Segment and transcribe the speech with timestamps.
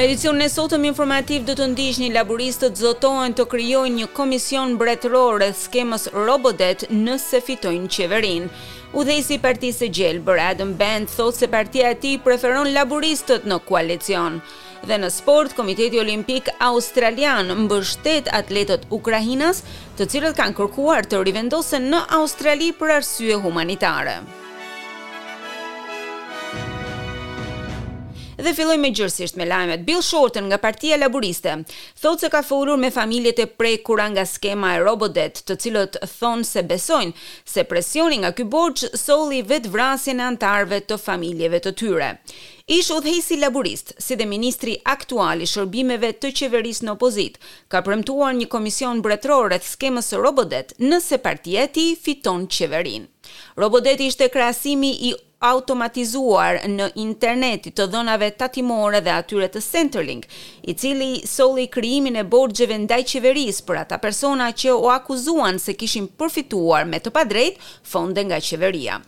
[0.00, 5.66] Në edicionin e sotëm informativ do të një laburistët zotohen të krijojnë një komision mbretororesh
[5.66, 8.48] skemës Robodet nëse fitojnë qeverinë.
[8.96, 13.60] Udhësi i Partisë së Gjelbër Adam Band thotë se partia e tij preferon laburistët në
[13.68, 14.40] koalicion.
[14.88, 19.60] Dhe në sport, Komiteti Olimpik Australian mbështet atletët ukrainas,
[20.00, 24.22] të cilët kanë kërkuar të rivendosen në Australi për arsye humanitare.
[28.44, 31.64] dhe filloi me gjërsisht me lajmet Bill Shorten nga Partia Laburiste.
[32.02, 35.12] thotë se ka folur me familjet e prekura nga skema e robot
[35.46, 37.12] të cilët thon se besojnë
[37.44, 42.08] se presioni nga ky borx solli vet vrasjen e antarëve të familjeve të tyre.
[42.70, 48.34] Ish udhëhesi laburist, si dhe ministri aktual i shërbimeve të qeverisë në opozit, ka premtuar
[48.38, 53.08] një komision mbretëror rreth skemës së Robodet, nëse partia e tij fiton qeverinë.
[53.56, 60.26] Robodeti ishte krahasimi i automatizuar në internetit të dhënave tatimore dhe atyre të Centerlink,
[60.68, 65.72] i cili soli krijimin e borgjeve ndaj qeveris për ata persona që o akuzuan se
[65.80, 67.56] kishin përfituar me të padrejt
[67.88, 68.98] fonde nga qeveria.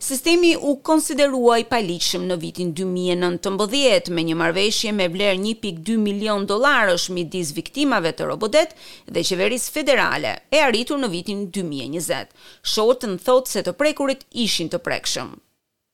[0.00, 7.10] Sistemi u konsideruaj paligjshëm në vitin 2019 me një marveshje me vlerë 1.2 milion dollarësh
[7.12, 8.72] midis viktimave të robodet
[9.12, 12.28] dhe qeveris federale e arritur në vitin 2020.
[12.62, 15.36] Shorten thot se të prekurit ishin të prekshëm.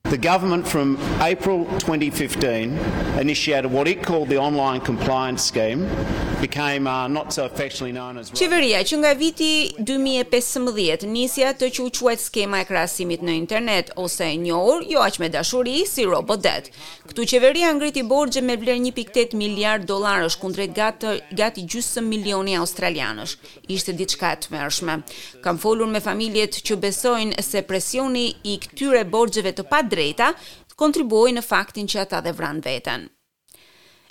[0.04, 2.78] The government from April 2015
[3.20, 5.86] initiated what it called the online compliance scheme
[6.40, 11.82] became uh, not so officially known as Qeveria që nga viti 2015 nisi atë që
[11.82, 16.06] u quhet skema e krahasimit në internet ose e njohur jo aq me dashuri si
[16.06, 16.70] RoboDebt.
[17.10, 23.36] Ktu qeveria ngriti borxhe me vlerë 1.8 miliard dollarësh kundrejt gati gati gjysëm milioni australianësh.
[23.68, 25.00] Ishte diçka e tmerrshme.
[25.42, 30.32] Kam folur me familjet që besojnë se presioni i këtyre borxheve të pa drejta
[30.78, 33.08] kontribuojnë në faktin që ata dhe vran veten.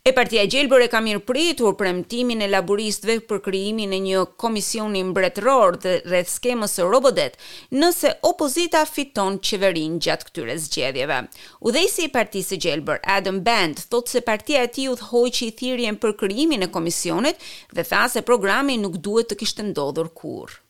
[0.07, 5.01] E Partia e Gjelbër e ka mirëpritur premtimin e laburistëve për krijimin e një komisioni
[5.09, 7.35] mbretëror të rreth skemës së Robodet,
[7.75, 11.17] nëse opozita fiton qeverinë gjatë këtyre zgjedhjeve.
[11.59, 16.15] Udhëheqësi i Partisë së Gjelbër, Adam Band, thotë se partia e tij i thirrjen për
[16.23, 17.35] krijimin e komisionit
[17.75, 20.61] dhe tha se programi nuk duhet të kishte ndodhur kurrë.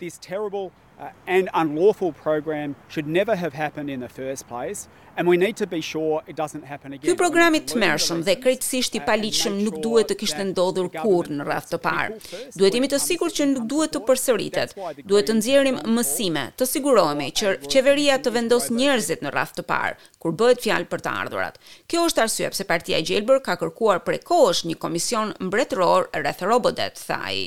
[0.00, 0.68] This terrible
[0.98, 5.54] Uh, and unlawful program should never have happened in the first place and we need
[5.54, 7.04] to be sure it doesn't happen again.
[7.04, 11.36] Ky program i tmerrshëm dhe krejtësisht i uh, paligjshëm nuk duhet të kishte ndodhur kurrë
[11.36, 12.16] në radhë të parë.
[12.62, 14.72] Duhet jemi të sigurt që nuk duhet të përsëritet.
[15.12, 19.96] Duhet të nxjerrim mësime, të sigurohemi që qeveria të vendos njerëzit në radhë të parë
[20.24, 21.60] kur bëhet fjalë për të ardhurat.
[21.84, 26.96] Kjo është arsye pse Partia e Gjelbër ka kërkuar prekohësh një komision mbretëror rreth Robodet,
[27.10, 27.38] thaj.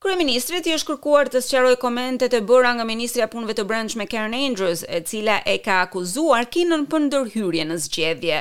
[0.00, 4.06] Kryeministri i është kërkuar të sqaroj komentet e bëra nga ministrja e punëve të brendshme
[4.08, 8.38] Karen Andrews, e cila e ka akuzuar Kinën për ndërhyrje në zgjedhje.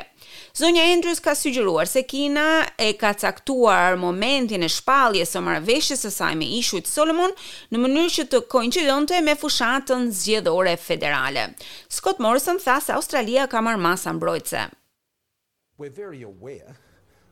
[0.56, 2.46] Zonja Andrews ka sugjeruar se Kina
[2.80, 7.36] e ka caktuar momentin e shpalljes së marrëveshjes së saj me ishujt Solomon
[7.76, 11.44] në mënyrë që të koincidonte me fushatën zgjedhore federale.
[11.90, 14.64] Scott Morrison tha se Australia ka marrë masa mbrojtëse.
[15.78, 16.80] We're very aware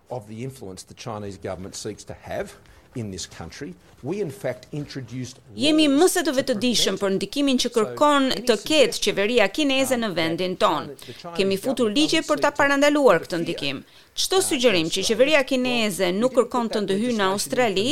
[0.10, 2.58] of the influence the Chinese government seeks to have
[2.98, 8.26] in this country we in fact introduced Jemi më të vetëdijshëm për ndikimin që kërkon
[8.48, 10.92] të ketë qeveria kineze ah, në vendin ton.
[11.38, 13.80] Kemi futur ligje për ta parandaluar këtë ndikim.
[14.22, 17.88] Çdo ah, sugjerim që qeveria kineze nuk kërkon të ndëhyjë në Australi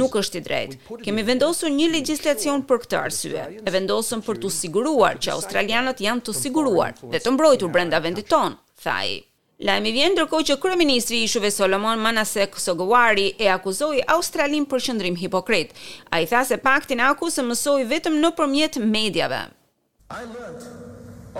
[0.00, 0.98] nuk është i drejtë.
[1.06, 3.46] Kemi vendosur një legjislacion për këtë arsye.
[3.64, 8.28] E vendosëm për të siguruar që australianët janë të siguruar dhe të mbrojtur brenda vendit
[8.34, 9.22] ton, thaj.
[9.64, 15.16] Lajmi vjen ndërkohë që kryeministri i Ishujve Solomon Manasek Sogowari e akuzoi Australin për qendrim
[15.22, 15.72] hipokrit.
[16.12, 17.14] Ai tha se paktin e
[17.48, 19.40] mësoi vetëm nëpërmjet mediave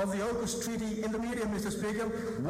[0.03, 1.71] of the AUKUS Treaty in the media, Mr.
[1.79, 2.07] Speaker,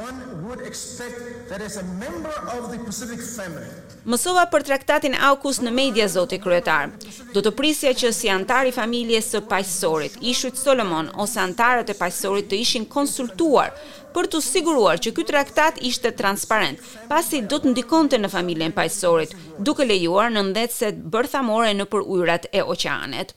[0.08, 1.18] one would expect
[1.50, 3.70] that as a member of the Pacific family,
[4.12, 6.90] Mësova për traktatin AUKUS në media, Zoti Kryetar,
[7.34, 12.50] do të prisja që si antari familje së pajësorit, ishujt Solomon, ose antarët e pajësorit
[12.52, 13.72] të ishin konsultuar
[14.14, 16.78] për të siguruar që këtë traktat ishte transparent,
[17.12, 21.90] pasi do të ndikonte në familje në pajësorit, duke lejuar në ndetë se bërthamore në
[21.94, 23.36] për ujrat e oceanet.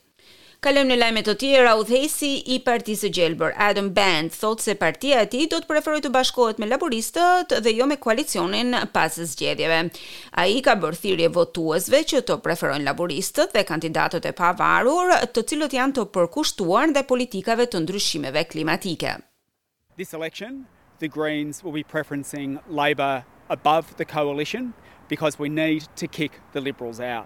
[0.60, 5.22] Kalojmë në lajmet të tjera, udhëheqësi i Partisë së Gjelbër, Adam Band, thotë se partia
[5.24, 9.78] e tij do të preferojë të bashkohet me laboristët dhe jo me koalicionin pas zgjedhjeve.
[10.42, 15.78] Ai ka bërë thirrje votuesve që të preferojnë laboristët dhe kandidatët e pavarur, të cilët
[15.78, 19.16] janë të përkushtuar ndaj politikave të ndryshimeve klimatike.
[19.96, 20.66] This election,
[21.00, 24.74] the Greens will be preferencing Labour above the coalition
[25.08, 27.24] because we need to kick the Liberals out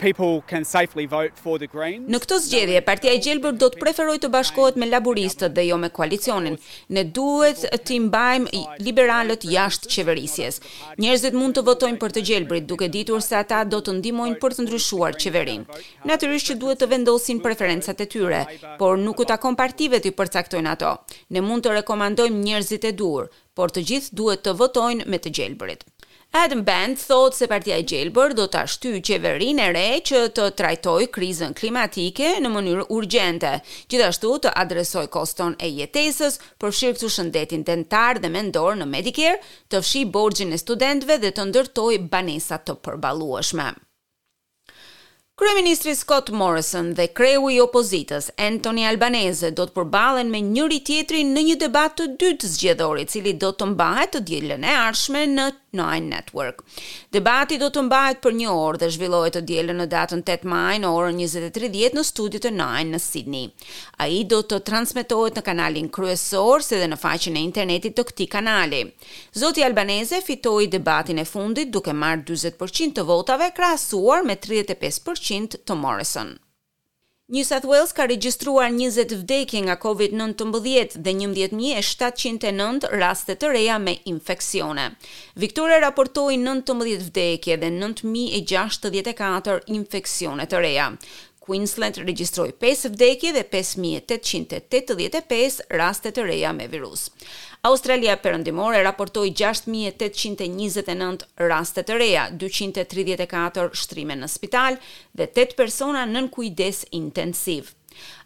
[0.00, 2.08] people can safely vote for the Greens.
[2.14, 5.76] Në këtë zgjedhje, Partia e Gjelbër do të preferojë të bashkohet me laburistët dhe jo
[5.82, 6.56] me koalicionin.
[6.96, 10.60] Ne duhet të mbajmë liberalët jashtë qeverisjes.
[11.02, 14.56] Njerëzit mund të votojnë për të Gjelbrit duke ditur se ata do të ndihmojnë për
[14.58, 15.80] të ndryshuar qeverinë.
[16.08, 18.42] Natyrisht që duhet të vendosin preferencat e tyre,
[18.80, 20.94] por nuk u takon partive të përcaktojnë ato.
[21.28, 25.34] Ne mund të rekomandojmë njerëzit e dur, por të gjithë duhet të votojnë me të
[25.38, 25.84] Gjelbrit.
[26.32, 30.44] Adam Band thot se partia e gjelbër do ta ashtu qeverinë e re që të
[30.60, 33.50] trajtojë krizën klimatike në mënyrë urgjente,
[33.90, 39.40] gjithashtu të adresoj koston e jetesës, përfshirë këtu shëndetin dentar dhe mendor në Medicare,
[39.74, 43.66] të fshi borgjin e studentëve dhe të ndërtojë banesa të përballueshme.
[45.40, 51.44] Kryeministri Scott Morrison dhe kreu i opozitës Anthony Albanese do të përballen me njëri-tjetrin në
[51.48, 55.48] një debat të dytë zgjedhor i cili do të mbahet të dielën e ardhshme në
[55.72, 56.62] 9 Network.
[57.14, 60.78] Debati do të mbajt për një orë dhe zhvillohet të dielën në datën 8 maj
[60.84, 63.46] në orën 20.30 në studi të 9 në Sydney.
[64.02, 68.06] A i do të transmitohet në kanalin kryesor se dhe në faqin e internetit të
[68.10, 68.82] këti kanali.
[69.44, 75.80] Zoti Albanese fitoi debatin e fundit duke marrë 20% të votave krasuar me 35% të
[75.86, 76.36] Morrison.
[77.32, 80.50] New South Wales ka regjistruar 20 vdekje nga COVID-19
[81.04, 84.88] dhe 11709 raste të reja me infeksione.
[85.38, 90.90] Victoria raportoi 19 vdekje dhe 9064 infeksione të reja.
[91.50, 97.02] Queensland regjistroi 5 vdekje dhe 5885 raste të reja me virus.
[97.66, 104.72] Australia Perëndimore raportoi 6829 raste të reja, 234 shtrime në spital
[105.18, 107.62] dhe 8 persona nën kujdes intensiv.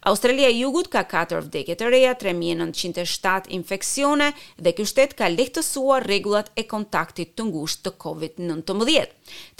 [0.01, 4.27] Australia e Jugut ka 4 vdekje të reja, 3907 infeksione
[4.61, 8.95] dhe ky shtet ka lehtësuar rregullat e kontaktit të ngushtë të COVID-19.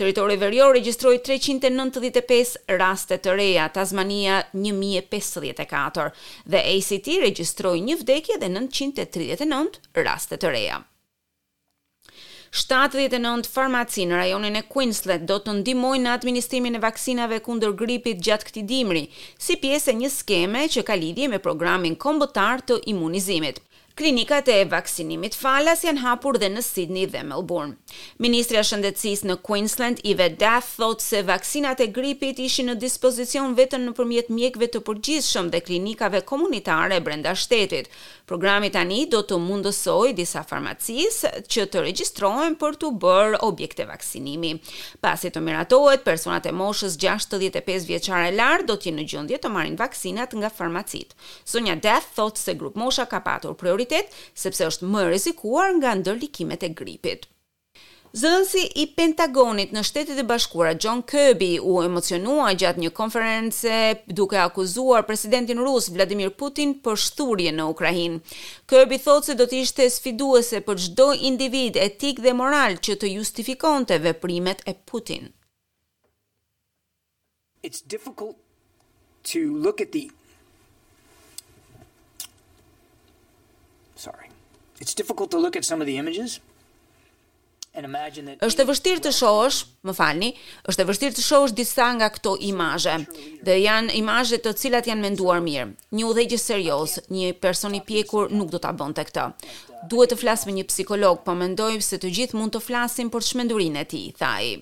[0.02, 4.38] Territori verior regjistroi 395 raste të reja, Tasmania
[4.68, 6.10] 1054
[6.56, 10.84] dhe ACT regjistroi 1 vdekje dhe 939 raste të reja.
[12.56, 18.22] 79 farmaci në rajonin e Queensland do të ndihmojnë në administrimin e vaksinave kundër gripit
[18.28, 19.02] gjatë këtij dimri,
[19.44, 23.60] si pjesë e një skeme që ka lidhje me programin kombëtar të imunizimit.
[23.96, 27.78] Klinikat e vaksinimit falas janë hapur dhe në Sydney dhe Melbourne.
[28.20, 33.54] Ministria e Shëndetësisë në Queensland, Ive Death, thotë se vaksinat e gripit ishin në dispozicion
[33.56, 37.88] vetëm nëpërmjet mjekëve të përgjithshëm dhe klinikave komunitare brenda shtetit.
[38.28, 44.52] Programi tani do të mundësoj disa farmacis që të regjistrohen për të bërë objekte vaksinimi.
[45.06, 49.54] Pasi të miratohet, personat e moshës 65 vjeçare lart do të jenë në gjendje të
[49.56, 51.16] marrin vaksinat nga farmacit.
[51.48, 53.84] Sonja Death thotë se grupi mosha ka patur prioritet
[54.36, 57.28] sepse është më rrezikuar nga ndërlikimet e gripit.
[58.16, 63.76] Zëdhënësi i Pentagonit në shtetit e bashkura, John Kirby, u emocionua gjatë një konference
[64.16, 68.22] duke akuzuar presidentin rus Vladimir Putin për shturje në Ukrahin.
[68.72, 73.12] Kirby thotë se do të ishte sfiduese për gjdo individ etik dhe moral që të
[73.18, 75.28] justifikon të veprimet e Putin.
[77.68, 78.38] It's difficult
[79.34, 80.08] to look at the
[83.96, 84.30] Sorry.
[84.80, 86.40] It's difficult to look at some of the images
[87.74, 90.30] and imagine that Është e vështirë të shohësh, më falni,
[90.72, 92.96] është e vështirë të shohësh disa nga këto imazhe.
[93.48, 95.68] Dhe janë imazhe të cilat janë menduar mirë.
[96.00, 99.26] Një udhëgjës serioz, një person i pjekur nuk do ta bënte këtë.
[99.92, 103.28] Duhet të flas me një psikolog, po mendoj se të gjithë mund të flasin për
[103.32, 104.56] çmendurinë e tij, thaj.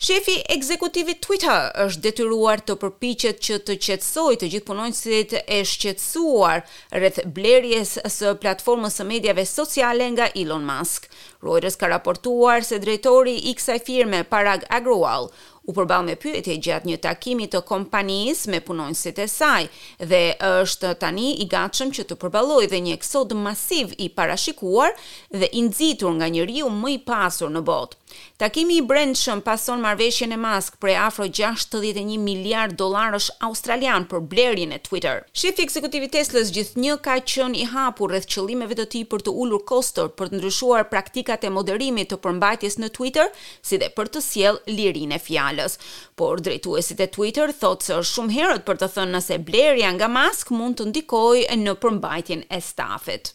[0.00, 6.62] Shefi ekzekutivit Twitter është detyruar të përpiqet që të qetësojë të gjithë punonjësit e shqetësuar
[7.02, 11.10] rreth blerjes së platformës së mediave sociale nga Elon Musk.
[11.44, 15.28] Reuters ka raportuar se drejtori i kësaj firme, Parag Agrawal,
[15.68, 19.68] u përball me pyetje gjatë një takimi të kompanisë me punonjësit e saj
[20.10, 20.24] dhe
[20.62, 24.96] është tani i gatshëm që të përballojë dhe një eksod masiv i parashikuar
[25.36, 27.99] dhe i nxitur nga njeriu më i pasur në botë.
[28.40, 34.72] Takimi i brendshëm pason marrëveshjen e Musk për afro 61 miliard dollarësh australian për blerjen
[34.76, 35.22] e Twitter.
[35.42, 39.36] Shefi ekzekutiv i Teslas gjithnjë ka qenë i hapur rreth qëllimeve të tij për të
[39.44, 43.28] ulur kostot për të ndryshuar praktikat e moderimit të përmbajtjes në Twitter,
[43.70, 45.76] si dhe për të sjell lirinë e fjalës.
[46.20, 50.08] Por drejtuesit e Twitter thotë se është shumë herët për të thënë nëse blerja nga
[50.20, 53.34] Musk mund të ndikojë në përmbajtjen e stafit.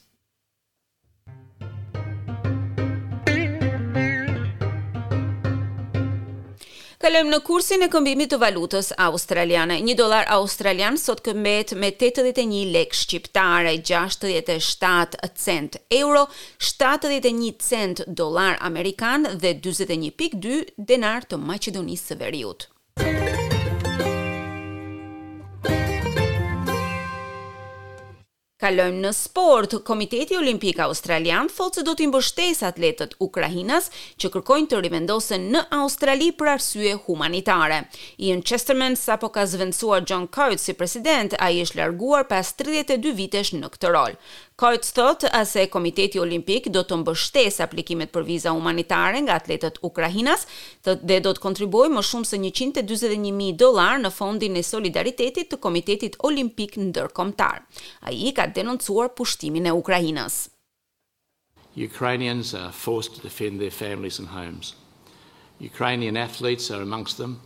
[7.06, 9.76] Kalojmë në kursin e këmbimit të valutës australiane.
[9.86, 16.26] Një dolar australian sot këmbet me 81 lek shqiptare, 67 cent euro,
[16.58, 22.72] 71 cent dolar amerikan dhe 21.2 denar të Macedonisë së Veriut.
[28.66, 34.72] Kalojmë në sport, Komiteti Olimpik Australian thotë se do të mbështesë atletët ukrainas që kërkojnë
[34.72, 37.78] të rivendosen në Australi për arsye humanitare.
[38.26, 43.54] Ian Chesterman sapo ka zvendosur John Coates si president, ai është larguar pas 32 vitesh
[43.60, 44.18] në këtë rol.
[44.58, 50.46] Kojt thot ase Komiteti Olimpik do të mbështes aplikimet për viza humanitare nga atletët ukrainas,
[50.80, 55.60] të dhe do të kontribuoj më shumë se 141,000 dollar në fondin e solidaritetit të
[55.66, 57.60] Komitetit Olimpik Ndërkombëtar.
[58.08, 60.40] Ai ka denoncuar pushtimin e Ukrainës.
[61.76, 64.72] Ukrainians are forced to defend their families and homes.
[65.60, 67.42] Ukrainian athletes are amongst them.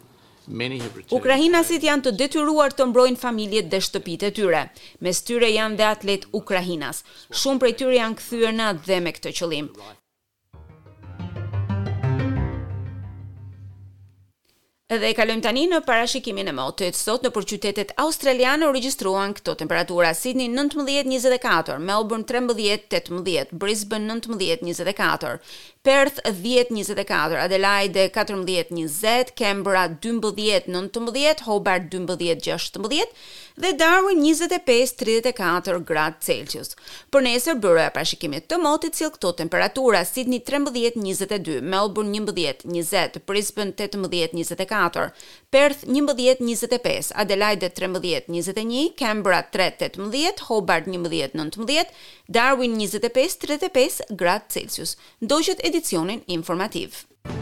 [1.15, 4.61] Ukrainasit janë të detyruar të mbrojnë familjet dhe shtëpitë e tyre.
[5.07, 7.03] Mes tyre janë dhe atlet ukrainas.
[7.41, 9.69] Shumë prej tyre janë kthyer në atë dhe me këtë qëllim.
[14.89, 16.97] Dhe e kalojmë tani në parashikimin e motit.
[16.97, 25.35] Sot në qytetet australiane u regjistruan këto temperatura: Sydney 19-24, Melbourne 13-18, Brisbane 19-24,
[25.85, 33.13] Perth 10-24, Adelaide 14-20, Canberra 12-19, Hobart 12-16,
[33.59, 36.71] dhe Darwin 25-34 gradë Celsius.
[37.11, 43.75] Për nesër, bërë e pashikimit të motit cilë këto temperatura, Sydney 13-22, Melbourne 11-20, Brisbane
[43.75, 45.09] 18-24,
[45.53, 51.91] Perth 11-25, Adelaide 13-21, Canberra 3-18, Hobart 11-19,
[52.39, 54.95] Darwin 25-35 gradë Celsius.
[55.23, 57.38] Ndoqët edicionin informativë.